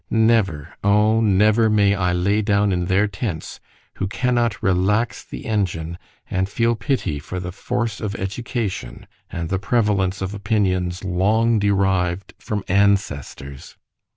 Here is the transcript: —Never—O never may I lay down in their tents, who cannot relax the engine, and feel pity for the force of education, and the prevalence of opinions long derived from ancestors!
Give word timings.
—Never—O 0.09 1.21
never 1.21 1.69
may 1.69 1.93
I 1.93 2.11
lay 2.11 2.41
down 2.41 2.71
in 2.71 2.85
their 2.85 3.07
tents, 3.07 3.59
who 3.97 4.07
cannot 4.07 4.63
relax 4.63 5.23
the 5.23 5.45
engine, 5.45 5.99
and 6.27 6.49
feel 6.49 6.73
pity 6.73 7.19
for 7.19 7.39
the 7.39 7.51
force 7.51 8.01
of 8.01 8.15
education, 8.15 9.05
and 9.29 9.49
the 9.49 9.59
prevalence 9.59 10.19
of 10.19 10.33
opinions 10.33 11.03
long 11.03 11.59
derived 11.59 12.33
from 12.39 12.63
ancestors! 12.67 13.77